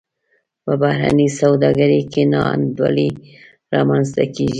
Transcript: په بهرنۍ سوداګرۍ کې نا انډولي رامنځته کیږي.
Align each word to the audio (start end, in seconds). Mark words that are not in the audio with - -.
په 0.63 0.71
بهرنۍ 0.81 1.27
سوداګرۍ 1.41 2.01
کې 2.11 2.23
نا 2.31 2.41
انډولي 2.53 3.09
رامنځته 3.73 4.23
کیږي. 4.35 4.49